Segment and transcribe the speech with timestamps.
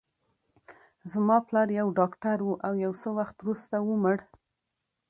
[1.11, 4.17] زما پلار یو ډاکټر و، او یو څه وخت وروسته ومړ.